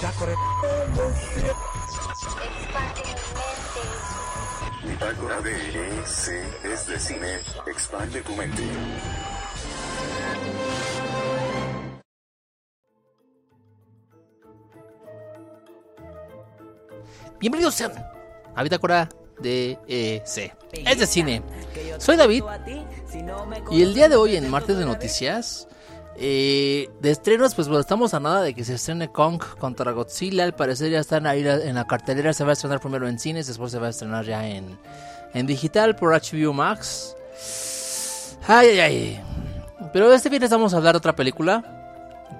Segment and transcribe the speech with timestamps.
[0.00, 0.34] Bitácora.
[4.82, 7.38] Bitácora de EC es de cine.
[7.66, 8.62] Expande tu mente.
[17.38, 17.92] Bienvenidos sean
[18.54, 19.06] a Bitácora
[19.38, 20.56] de EC.
[20.72, 21.42] Es de cine.
[21.98, 22.44] Soy David
[23.70, 25.68] y el día de hoy en Martes de Noticias
[26.16, 30.44] eh, de estrenos, pues bueno, estamos a nada de que se estrene Kong contra Godzilla.
[30.44, 32.32] Al parecer ya están ahí en la cartelera.
[32.32, 34.78] Se va a estrenar primero en cines, después se va a estrenar ya en,
[35.34, 37.16] en digital por HBO Max.
[38.46, 39.20] Ay, ay, ay.
[39.92, 41.80] Pero este viernes vamos a hablar de otra película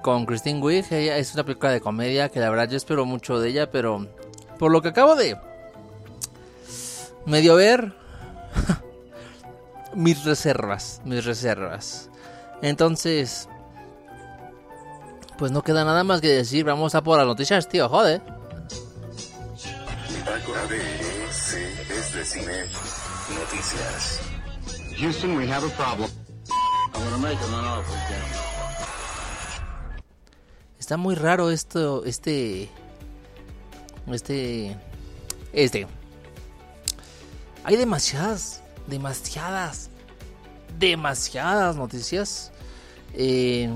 [0.03, 0.93] con Christine Wiig.
[0.93, 4.07] Ella es una película de comedia que la verdad yo espero mucho de ella, pero
[4.59, 5.37] por lo que acabo de
[7.27, 7.93] medio ver,
[9.95, 12.11] mis reservas, mis reservas.
[12.63, 13.49] Entonces,
[15.41, 18.21] pues no queda nada más que decir, vamos a por las noticias, tío, joder.
[20.11, 22.65] Bitácora de EC es de cine.
[23.41, 24.21] Noticias.
[24.99, 26.11] Houston, we have a problem.
[30.79, 32.69] Está muy raro esto, este,
[34.09, 34.77] este,
[35.55, 35.87] este.
[37.65, 39.89] Hay demasiadas, demasiadas,
[40.79, 42.53] demasiadas noticias.
[43.15, 43.71] Eh,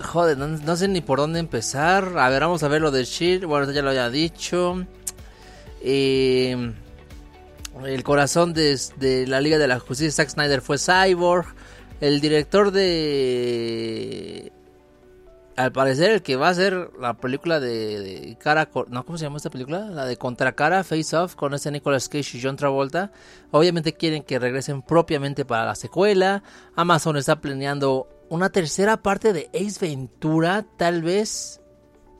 [0.00, 2.18] joder, no, sé ni por dónde empezar.
[2.18, 3.44] A ver, vamos a ver lo de Shield.
[3.44, 4.86] Bueno, ya lo había dicho.
[5.80, 6.74] El
[8.02, 11.46] corazón de, la Liga de la Justicia, Zack Snyder, fue Cyborg.
[12.00, 14.52] El director de.
[15.56, 18.70] Al parecer, el que va a hacer la película de, de cara.
[18.88, 19.90] No, ¿cómo se llama esta película?
[19.90, 23.10] La de Contracara, Face Off, con este Nicolas Cage y John Travolta.
[23.50, 26.44] Obviamente quieren que regresen propiamente para la secuela.
[26.76, 31.60] Amazon está planeando una tercera parte de Ace Ventura, tal vez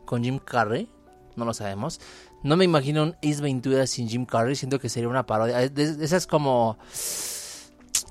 [0.05, 0.91] con Jim Carrey.
[1.37, 2.01] No lo sabemos.
[2.43, 4.55] No me imagino un Ace Ventura sin Jim Carrey.
[4.57, 5.63] Siento que sería una parodia.
[5.63, 6.79] Eh, de Esas como.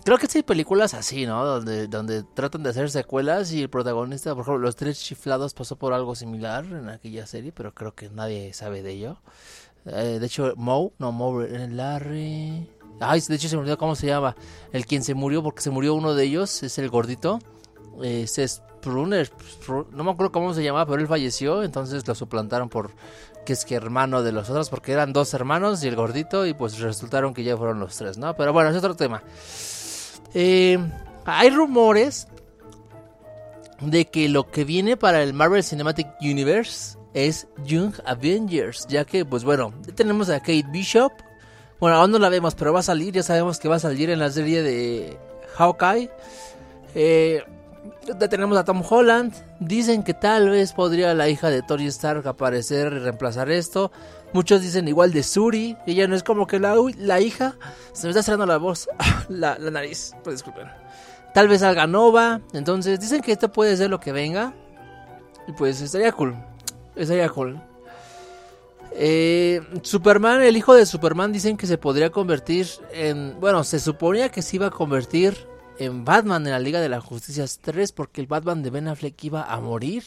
[0.04, 1.44] Creo que hay películas así, ¿no?
[1.46, 5.76] Donde, donde tratan de hacer secuelas y el protagonista, por ejemplo, Los Tres Chiflados pasó
[5.76, 9.18] por algo similar en aquella serie, pero creo que nadie sabe de ello.
[9.86, 12.70] Eh, de hecho, Moe, no, Moe, Larry...
[13.00, 14.36] Ay, de hecho se me cómo se llama.
[14.72, 17.40] El quien se murió, porque se murió uno de ellos, es el gordito.
[18.04, 22.08] Eh, Ese es Spruner, Spru- no me acuerdo cómo se llamaba, pero él falleció, entonces
[22.08, 22.92] lo suplantaron por
[23.46, 26.54] que es que hermano de los otros, porque eran dos hermanos y el gordito, y
[26.54, 28.36] pues resultaron que ya fueron los tres, ¿no?
[28.36, 29.24] Pero bueno, es otro tema.
[30.34, 30.78] Eh,
[31.26, 32.28] hay rumores
[33.80, 39.24] de que lo que viene para el Marvel Cinematic Universe es Young Avengers, ya que,
[39.24, 41.12] pues bueno, tenemos a Kate Bishop.
[41.80, 44.10] Bueno, aún no la vemos, pero va a salir, ya sabemos que va a salir
[44.10, 45.18] en la serie de
[45.56, 46.10] Hawkeye.
[46.96, 47.44] Eh,
[48.30, 49.34] tenemos a Tom Holland.
[49.60, 53.92] Dicen que tal vez podría la hija de Tony Stark aparecer y reemplazar esto.
[54.34, 55.78] Muchos dicen igual de Suri.
[55.86, 57.56] Ella no es como que la, la hija.
[57.94, 58.88] Se me está cerrando la voz.
[59.30, 60.14] la, la nariz.
[60.24, 60.68] Pues disculpen.
[61.34, 62.42] Tal vez salga Nova.
[62.54, 64.54] Entonces dicen que esto puede ser lo que venga.
[65.48, 66.36] Y pues estaría cool.
[66.96, 67.62] Estaría cool.
[69.00, 73.40] Eh, Superman, el hijo de Superman, dicen que se podría convertir en.
[73.40, 75.38] Bueno, se suponía que se iba a convertir
[75.80, 79.24] en Batman en la Liga de la Justicia 3 porque el Batman de Ben Affleck
[79.24, 80.04] iba a morir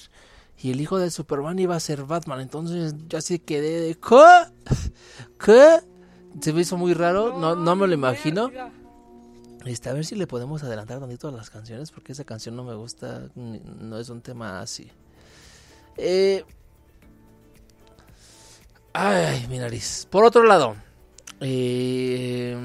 [0.62, 2.40] y el hijo de Superman iba a ser Batman.
[2.40, 4.74] Entonces yo así quedé de ¿qué?
[5.44, 5.78] ¿Qué?
[6.40, 8.50] Se me hizo muy raro, no, no me lo imagino.
[9.64, 12.64] Este, a ver si le podemos adelantar tantito a las canciones porque esa canción no
[12.64, 14.90] me gusta, no es un tema así.
[15.96, 16.44] Eh,
[18.92, 20.06] ay, mi nariz.
[20.08, 20.76] Por otro lado,
[21.40, 22.56] eh,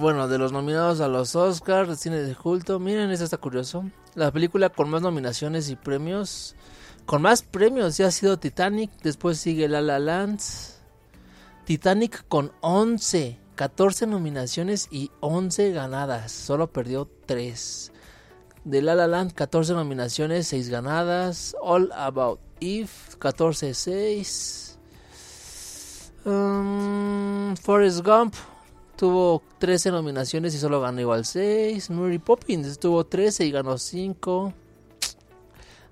[0.00, 3.84] bueno, de los nominados a los Oscars cine de culto, miren, esto está curioso.
[4.14, 6.56] La película con más nominaciones y premios,
[7.04, 10.40] con más premios ya ha sido Titanic, después sigue La La Land.
[11.66, 17.92] Titanic con 11, 14 nominaciones y 11 ganadas, solo perdió 3.
[18.64, 21.54] De La La Land 14 nominaciones, 6 ganadas.
[21.60, 22.88] All About Eve
[23.18, 24.76] 14-6.
[26.24, 28.34] Um, Forrest Gump
[29.00, 31.88] tuvo 13 nominaciones y solo ganó igual 6.
[31.88, 34.52] Mary Poppins tuvo 13 y ganó 5.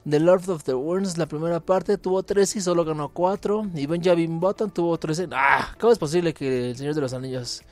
[0.06, 3.70] The Lord of the Worms, la primera parte, tuvo 13 y solo ganó 4.
[3.76, 5.28] Y Benjamin Button tuvo 13.
[5.32, 5.74] ¡Ah!
[5.80, 7.62] ¿Cómo es posible que el Señor de los Anillos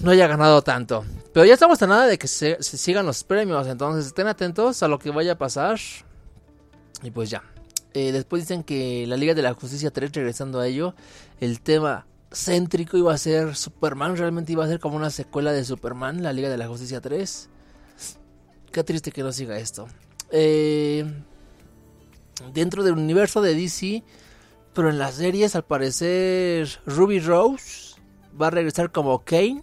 [0.00, 1.04] no haya ganado tanto?
[1.34, 3.66] Pero ya estamos a nada de que se, se sigan los premios.
[3.66, 5.78] Entonces estén atentos a lo que vaya a pasar.
[7.02, 7.42] Y pues ya.
[7.92, 10.94] Eh, después dicen que la Liga de la Justicia 3, regresando a ello,
[11.40, 14.16] el tema céntrico iba a ser Superman.
[14.16, 17.48] Realmente iba a ser como una secuela de Superman, la Liga de la Justicia 3.
[18.72, 19.86] Qué triste que no siga esto.
[20.30, 21.04] Eh,
[22.52, 24.02] dentro del universo de DC.
[24.74, 27.94] Pero en las series, al parecer, Ruby Rose
[28.40, 29.62] va a regresar como Kane.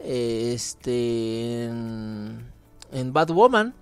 [0.00, 1.64] Este.
[1.66, 3.74] En, Batwoman.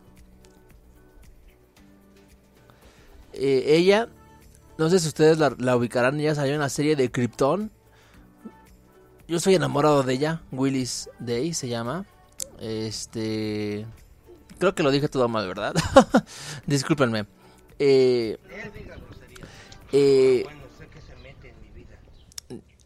[3.33, 4.09] Eh, ella,
[4.79, 7.71] no sé si ustedes la, la ubicarán, ella salió en la serie de Krypton.
[9.29, 12.05] Yo soy enamorado de ella, Willis Day se llama.
[12.61, 13.87] Este.
[14.59, 15.75] Creo que lo dije todo mal, ¿verdad?
[16.67, 17.27] Discúlpenme.
[17.79, 18.39] Eh,
[19.93, 20.45] eh,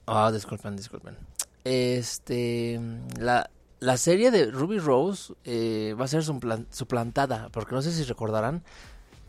[0.06, 1.16] Ah, disculpen, disculpen.
[1.64, 2.80] Este.
[3.18, 3.50] La,
[3.80, 7.48] la serie de Ruby Rose eh, va a ser suplan- suplantada.
[7.50, 8.62] Porque no sé si recordarán.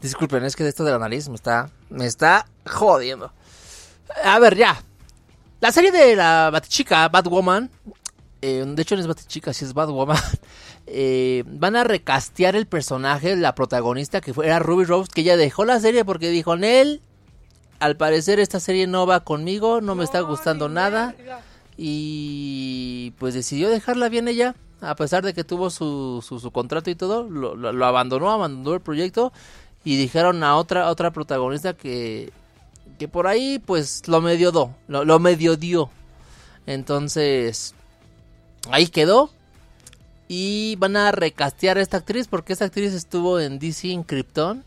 [0.02, 1.70] Disculpen, es que esto de la nariz me está.
[1.90, 3.32] Me está jodiendo.
[4.24, 4.82] A ver, ya.
[5.62, 7.70] La serie de la Batichica, Batwoman.
[8.42, 10.18] eh, de hecho, no es Batichica, sí es Batwoman.
[10.88, 15.36] eh, van a recastear el personaje, la protagonista que fue, era Ruby Rose, que ella
[15.38, 17.02] dejó la serie porque dijo, Nel,
[17.80, 21.14] al parecer esta serie no va conmigo, no me está gustando nada.
[21.82, 26.90] Y pues decidió dejarla bien ella, a pesar de que tuvo su, su, su contrato
[26.90, 29.32] y todo, lo, lo- lo abandonó, abandonó el proyecto
[29.90, 32.32] y dijeron a otra, otra protagonista que,
[33.00, 35.90] que por ahí pues lo medio lo, medio dio.
[36.68, 37.74] Entonces,
[38.70, 39.32] ahí quedó.
[40.28, 44.64] Y van a recastear a esta actriz porque esta actriz estuvo en DC en Krypton.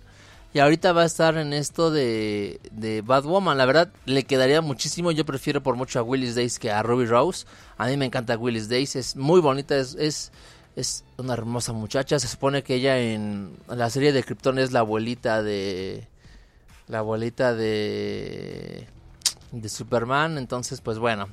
[0.54, 3.56] Y ahorita va a estar en esto de, de Batwoman.
[3.56, 5.12] La verdad, le quedaría muchísimo.
[5.12, 7.46] Yo prefiero por mucho a Willis Days que a Ruby Rose.
[7.78, 8.96] A mí me encanta Willis Days.
[8.96, 9.76] Es muy bonita.
[9.76, 10.32] Es,
[10.76, 12.18] es una hermosa muchacha.
[12.18, 16.08] Se supone que ella en la serie de Krypton es la abuelita de...
[16.88, 18.88] La abuelita de...
[19.52, 20.38] De Superman.
[20.38, 21.28] Entonces, pues bueno.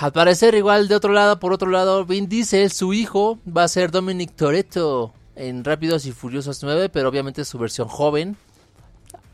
[0.00, 3.68] Al parecer, igual de otro lado, por otro lado, Vin Diesel, su hijo, va a
[3.68, 8.36] ser Dominic Toretto en Rápidos y Furiosos 9, pero obviamente su versión joven.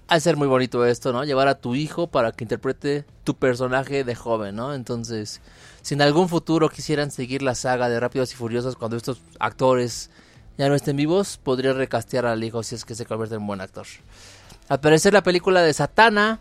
[0.08, 1.24] Ha ser muy bonito esto, ¿no?
[1.24, 4.72] Llevar a tu hijo para que interprete tu personaje de joven, ¿no?
[4.72, 5.40] Entonces,
[5.86, 10.10] si en algún futuro quisieran seguir la saga de Rápidos y Furiosos cuando estos actores
[10.58, 13.60] ya no estén vivos, podría recastear al hijo si es que se convierte en buen
[13.60, 13.86] actor.
[14.68, 14.80] Al
[15.12, 16.40] la película de Satana,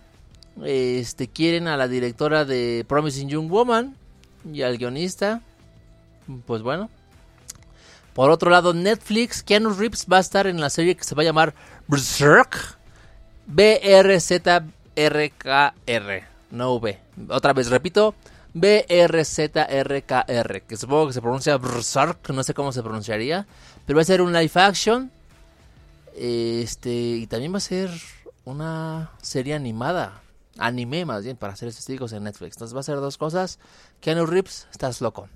[0.63, 3.95] este, quieren a la directora de Promising Young Woman
[4.51, 5.41] y al guionista.
[6.47, 6.89] Pues bueno.
[8.15, 11.21] Por otro lado, Netflix, Keanu Reeves va a estar en la serie que se va
[11.21, 11.53] a llamar
[11.87, 12.79] Berserk.
[13.45, 14.63] B-R-Z-R-K-R.
[16.49, 16.99] No V.
[17.29, 18.15] Otra vez repito.
[18.55, 20.23] B-R-Z-R-K-R.
[20.61, 22.29] Que supongo que se pronuncia Berserk.
[22.29, 23.45] No sé cómo se pronunciaría.
[23.85, 25.11] Pero va a ser un live action.
[26.15, 26.89] Este.
[26.89, 27.91] Y también va a ser
[28.45, 30.21] una serie animada.
[30.57, 32.55] Anime más bien, para ser testigos en Netflix.
[32.55, 33.59] Entonces va a ser dos cosas.
[33.99, 35.27] Keanu Reeves, estás loco.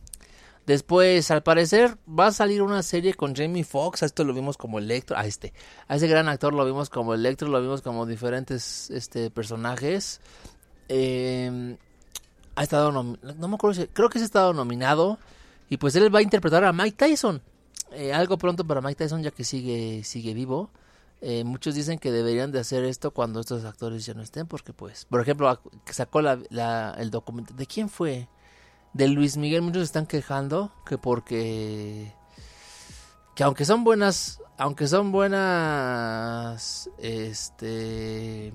[0.66, 4.04] Después, al parecer, va a salir una serie con Jamie Foxx.
[4.04, 5.18] A esto lo vimos como Electro.
[5.18, 5.52] A este.
[5.90, 7.50] A ese gran actor lo vimos como Electro.
[7.50, 10.22] Lo vimos como diferentes este, personajes.
[10.88, 11.76] Eh,
[12.60, 12.92] ha estado.
[12.92, 13.88] No me acuerdo si.
[13.88, 15.18] Creo que sí ha estado nominado.
[15.70, 17.42] Y pues él va a interpretar a Mike Tyson.
[17.92, 20.70] Eh, algo pronto para Mike Tyson, ya que sigue, sigue vivo.
[21.22, 24.48] Eh, muchos dicen que deberían de hacer esto cuando estos actores ya no estén.
[24.48, 25.06] Porque, pues.
[25.06, 27.54] Por ejemplo, sacó el documento.
[27.54, 28.28] ¿De quién fue?
[28.94, 32.14] de Luis Miguel muchos están quejando que porque
[33.36, 38.52] que aunque son buenas aunque son buenas este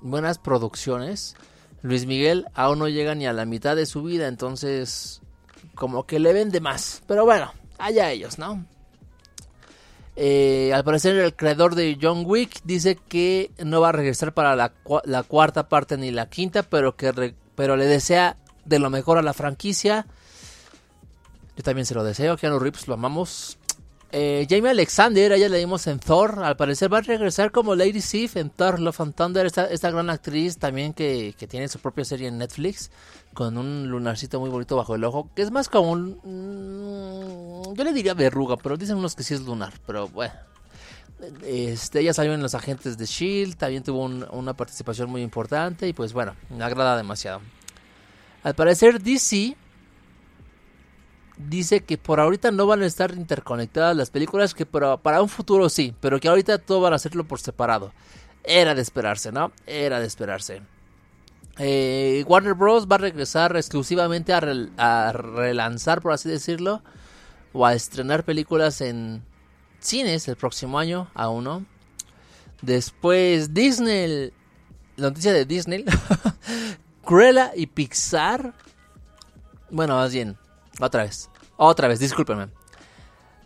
[0.00, 1.34] buenas producciones
[1.82, 5.20] Luis Miguel aún no llega ni a la mitad de su vida entonces
[5.74, 8.64] como que le vende más pero bueno allá ellos no
[10.18, 14.56] Eh, al parecer el creador de John Wick dice que no va a regresar para
[14.56, 14.72] la,
[15.04, 19.22] la cuarta parte ni la quinta, pero que pero le desea de lo mejor a
[19.22, 20.06] la franquicia.
[21.54, 23.58] Yo también se lo deseo, Keanu Reeves lo amamos.
[24.12, 28.00] Eh, Jamie Alexander, ella le dimos en Thor, al parecer va a regresar como Lady
[28.00, 32.28] Sif en Thor Love and Thunder, esta, gran actriz también que, tiene su propia serie
[32.28, 32.90] en Netflix,
[33.34, 36.20] con un lunarcito muy bonito bajo el ojo, que es más como un...
[36.22, 40.34] mm, yo le diría verruga, pero dicen unos que sí es lunar, pero bueno.
[41.44, 45.88] Este, ella salió en Los Agentes de Shield, también tuvo un- una participación muy importante
[45.88, 47.40] y pues bueno, me agrada demasiado.
[48.44, 49.56] Al parecer DC
[51.36, 55.28] dice que por ahorita no van a estar interconectadas las películas, que para, para un
[55.28, 57.92] futuro sí, pero que ahorita todo van a hacerlo por separado.
[58.44, 59.52] Era de esperarse, ¿no?
[59.66, 60.62] Era de esperarse.
[61.58, 62.86] Eh, Warner Bros.
[62.86, 64.40] va a regresar exclusivamente a,
[64.76, 66.82] a relanzar, por así decirlo,
[67.52, 69.22] o a estrenar películas en
[69.80, 71.66] cines el próximo año, aún no.
[72.62, 74.32] Después Disney,
[74.96, 75.84] la noticia de Disney,
[77.04, 78.54] Cruella y Pixar.
[79.70, 80.36] Bueno, más bien,
[80.80, 82.48] otra vez, otra vez, discúlpenme.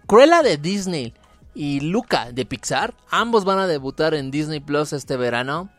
[0.06, 1.14] Cruella de Disney
[1.54, 2.94] y Luca de Pixar.
[3.10, 5.70] Ambos van a debutar en Disney Plus este verano.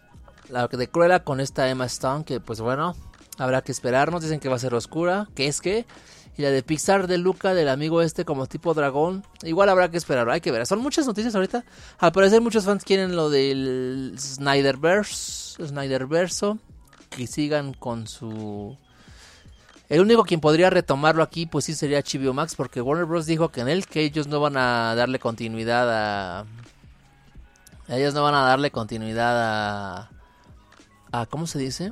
[0.49, 2.95] La de Cruella con esta Emma Stone, que pues bueno,
[3.37, 4.21] habrá que esperarnos.
[4.21, 5.85] Dicen que va a ser oscura, que es que.
[6.37, 9.25] Y la de Pixar de Luca, del amigo este como tipo dragón.
[9.43, 10.65] Igual habrá que esperar, hay que ver.
[10.65, 11.65] Son muchas noticias ahorita.
[11.99, 16.57] Al parecer muchos fans quieren lo del Snyderverse, Snyderverso.
[17.09, 18.77] Que sigan con su...
[19.91, 23.25] El único quien podría retomarlo aquí, pues sí sería HBO Max, porque Warner Bros.
[23.25, 26.45] dijo que en él, que ellos no van a darle continuidad a...
[27.89, 30.09] Ellos no van a darle continuidad a...
[31.11, 31.91] a ¿Cómo se dice?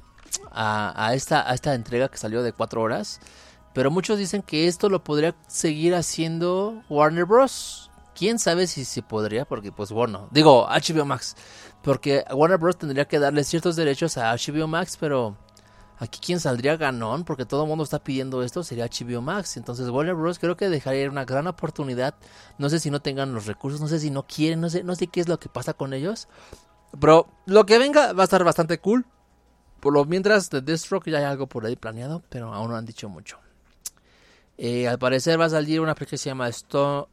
[0.50, 3.20] A, a, esta, a esta entrega que salió de 4 horas.
[3.74, 7.92] Pero muchos dicen que esto lo podría seguir haciendo Warner Bros.
[8.16, 11.36] Quién sabe si se podría, porque pues bueno, digo HBO Max,
[11.84, 12.78] porque Warner Bros.
[12.78, 15.36] tendría que darle ciertos derechos a HBO Max, pero
[16.00, 19.58] aquí quien saldría ganón, porque todo el mundo está pidiendo esto, sería HBO Max.
[19.58, 20.40] Entonces Warner Bros.
[20.40, 22.16] creo que dejaría una gran oportunidad.
[22.58, 24.96] No sé si no tengan los recursos, no sé si no quieren, no sé, no
[24.96, 26.28] sé qué es lo que pasa con ellos.
[27.00, 29.06] Pero lo que venga va a estar bastante cool.
[29.80, 32.86] Por lo mientras de Deathstroke ya hay algo por ahí planeado, pero aún no han
[32.86, 33.38] dicho mucho.
[34.58, 37.08] Eh, al parecer va a salir una película que se llama Stow,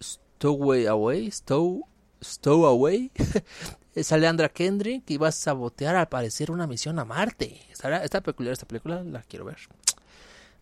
[0.00, 1.30] Stowaway Away.
[1.30, 1.86] Stow,
[2.22, 3.10] Stowaway.
[4.02, 7.60] Sale Andra Kendrick y va a sabotear al parecer una misión a Marte.
[7.70, 9.56] Está, peculiar esta película, la quiero ver.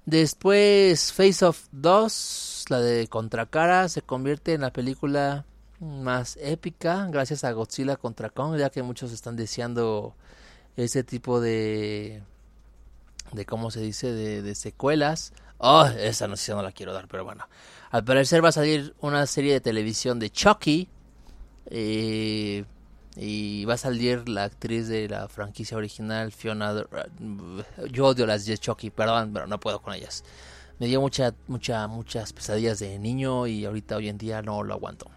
[0.07, 5.47] Después Face of 2, la de Contracara, se convierte en la película
[5.81, 10.15] más épica gracias a Godzilla contra Kong, ya que muchos están deseando
[10.77, 12.23] ese tipo de
[13.33, 17.25] de cómo se dice de, de secuelas Oh, esa noticia no la quiero dar, pero
[17.25, 17.49] bueno.
[17.91, 20.89] Al parecer va a salir una serie de televisión de Chucky.
[21.71, 22.65] Eh,
[23.17, 26.85] y va a salir la actriz de la franquicia original, Fiona.
[27.91, 30.25] Yo odio las de Chucky, perdón, pero no puedo con ellas.
[30.79, 34.75] Me dio mucha, mucha, muchas pesadillas de niño y ahorita hoy en día no lo
[34.75, 35.09] aguanto.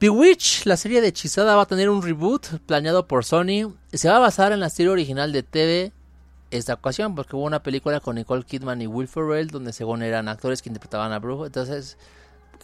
[0.00, 3.72] Bewitch, la serie de hechizada, va a tener un reboot planeado por Sony.
[3.92, 5.92] Se va a basar en la serie original de TV
[6.50, 10.26] esta ocasión, porque hubo una película con Nicole Kidman y Will Ferrell, donde según eran
[10.26, 11.96] actores que interpretaban a Brujo, entonces,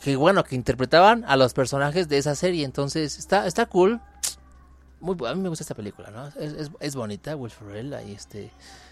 [0.03, 4.01] que bueno, que interpretaban a los personajes de esa serie, entonces está, está cool.
[5.01, 6.27] Muy, a mí me gusta esta película, ¿no?
[6.41, 8.51] Es, es, bonita, Will Ferrell, ahí este,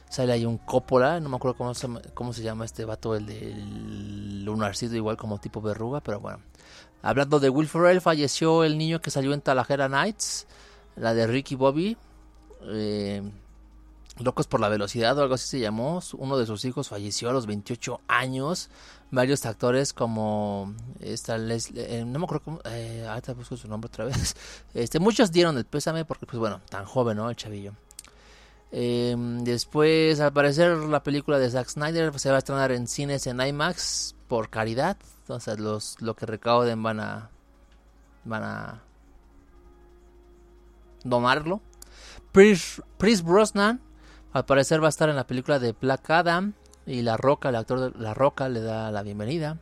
[0.09, 3.27] sale ahí un Coppola, no me acuerdo cómo se, cómo se llama este vato, el
[3.27, 6.41] del lunarcito, igual como tipo verruga, pero bueno.
[7.03, 10.47] Hablando de Will Ferrell, falleció el niño que salió en Talajera Nights,
[10.97, 11.97] la de Ricky Bobby.
[12.69, 13.23] Eh,
[14.19, 16.01] Locos por la velocidad o algo así se llamó.
[16.15, 18.71] Uno de sus hijos falleció a los 28 años.
[19.11, 23.89] Varios actores como esta Leslie, eh, no me acuerdo cómo, eh, ahorita busco su nombre
[23.89, 24.35] otra vez.
[24.75, 27.29] Este, muchos dieron el pésame porque pues bueno, tan joven, ¿no?
[27.31, 27.73] El chavillo.
[28.73, 33.27] Eh, después, al parecer, la película de Zack Snyder se va a estrenar en cines
[33.27, 34.97] en IMAX por caridad.
[35.21, 37.31] Entonces, los, lo que recauden van a
[38.25, 38.83] van a
[41.05, 41.61] donarlo.
[42.33, 43.81] Chris, Chris Brosnan
[44.37, 46.53] al parecer va a estar en la película de Black Adam
[46.85, 49.57] y La Roca, el actor de La Roca, le da la bienvenida.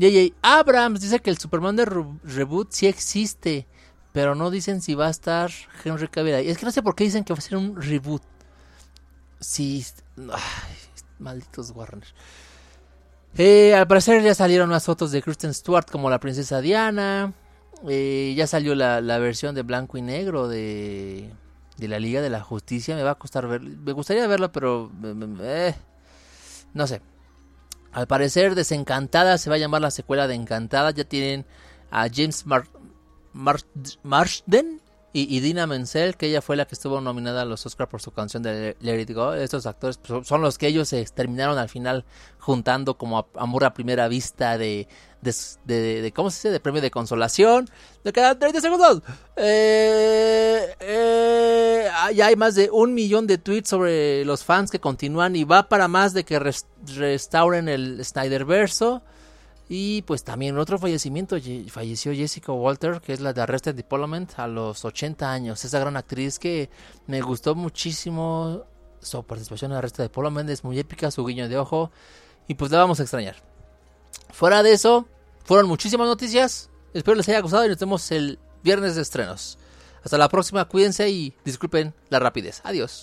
[0.00, 0.34] J.J.
[0.42, 3.68] Abrams dice que el Superman de reboot sí existe,
[4.12, 5.52] pero no dicen si va a estar
[5.84, 6.34] Henry Cavill.
[6.34, 8.22] Es que no sé por qué dicen que va a ser un reboot.
[9.38, 9.86] Sí,
[11.20, 12.08] malditos Warner.
[13.36, 17.34] Eh, al parecer ya salieron las fotos de Kristen Stewart como la princesa Diana.
[17.88, 21.30] Eh, ya salió la versión de blanco y negro de
[21.78, 22.94] de la Liga de la Justicia.
[22.94, 24.90] Me va a costar ver, me gustaría verlo, pero
[25.40, 25.74] eh,
[26.74, 27.00] no sé.
[27.92, 30.90] Al parecer, Desencantada se va a llamar la secuela de Encantada.
[30.90, 31.46] Ya tienen
[31.90, 32.44] a James
[34.02, 34.82] Marsden
[35.12, 38.12] y, Dina Menzel, que ella fue la que estuvo nominada a los Oscars por su
[38.12, 39.32] canción de Let It Go.
[39.34, 42.04] Estos actores son los que ellos se terminaron al final
[42.38, 44.86] juntando como amor a primera vista de,
[45.20, 46.50] de, ¿cómo se dice?
[46.50, 47.68] De premio de consolación.
[48.04, 49.02] Le quedan 30 segundos.
[49.36, 55.36] Eh, eh, ya hay más de un millón de tweets sobre los fans que continúan
[55.36, 59.02] y va para más de que restauren el Snyderverso.
[59.70, 61.36] Y pues también otro fallecimiento,
[61.68, 65.62] falleció Jessica Walter, que es la de Arrested Development, a los 80 años.
[65.62, 66.70] Esa gran actriz que
[67.06, 68.64] me gustó muchísimo
[69.00, 71.90] su participación en Arrested Development, es muy épica, su guiño de ojo,
[72.46, 73.36] y pues la vamos a extrañar.
[74.32, 75.06] Fuera de eso,
[75.44, 79.58] fueron muchísimas noticias, espero les haya gustado y nos vemos el viernes de estrenos.
[80.04, 82.60] Hasta la próxima, cuídense y disculpen la rapidez.
[82.64, 83.02] Adiós.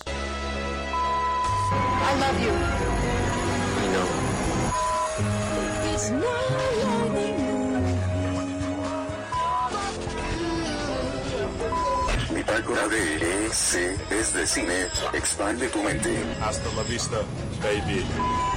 [12.34, 14.86] Bitácora de EC es de cine.
[15.12, 16.16] Expande tu mente.
[16.42, 17.16] Hasta la vista,
[17.62, 18.04] baby.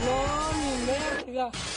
[0.06, 1.70] No, mi.